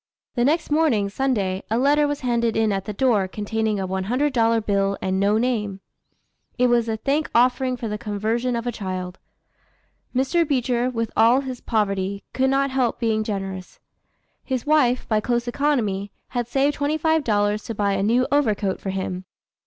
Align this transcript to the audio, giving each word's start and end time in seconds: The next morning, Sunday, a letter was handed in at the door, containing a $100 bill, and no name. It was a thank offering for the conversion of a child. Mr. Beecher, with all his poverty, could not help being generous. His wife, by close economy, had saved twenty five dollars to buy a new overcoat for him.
The 0.33 0.43
next 0.43 0.71
morning, 0.71 1.09
Sunday, 1.09 1.61
a 1.69 1.77
letter 1.77 2.07
was 2.07 2.21
handed 2.21 2.57
in 2.57 2.71
at 2.71 2.85
the 2.85 2.91
door, 2.91 3.27
containing 3.27 3.79
a 3.79 3.87
$100 3.87 4.65
bill, 4.65 4.97
and 4.99 5.19
no 5.19 5.37
name. 5.37 5.79
It 6.57 6.69
was 6.71 6.89
a 6.89 6.97
thank 6.97 7.29
offering 7.35 7.77
for 7.77 7.87
the 7.87 7.99
conversion 7.99 8.55
of 8.55 8.65
a 8.65 8.71
child. 8.71 9.19
Mr. 10.15 10.43
Beecher, 10.43 10.89
with 10.89 11.11
all 11.15 11.41
his 11.41 11.61
poverty, 11.61 12.23
could 12.33 12.49
not 12.49 12.71
help 12.71 12.99
being 12.99 13.23
generous. 13.23 13.79
His 14.43 14.65
wife, 14.65 15.07
by 15.07 15.19
close 15.19 15.47
economy, 15.47 16.11
had 16.29 16.47
saved 16.47 16.73
twenty 16.73 16.97
five 16.97 17.23
dollars 17.23 17.63
to 17.65 17.75
buy 17.75 17.93
a 17.93 18.01
new 18.01 18.25
overcoat 18.31 18.81
for 18.81 18.89
him. 18.89 19.25